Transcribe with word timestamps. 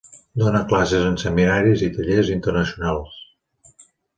Dóna 0.43 0.61
classes 0.71 1.03
en 1.09 1.19
seminaris 1.25 1.83
i 1.89 1.91
tallers 1.99 2.33
internacionals. 2.39 3.21